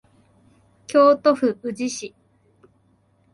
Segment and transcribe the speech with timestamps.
[0.87, 2.11] 京都府宇治市